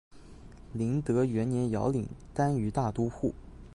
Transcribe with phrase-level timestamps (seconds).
[0.73, 3.35] 麟德元年遥领单于大都护。